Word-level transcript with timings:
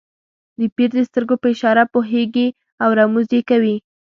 د 0.59 0.61
پیر 0.75 0.89
د 0.95 0.99
سترګو 1.09 1.35
په 1.41 1.47
اشاره 1.53 1.83
پوهېږي 1.93 2.47
او 2.83 2.89
رموز 2.99 3.27
یې 3.35 3.41
کوي. 3.49 3.75